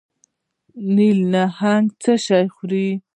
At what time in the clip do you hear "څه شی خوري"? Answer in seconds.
2.01-2.87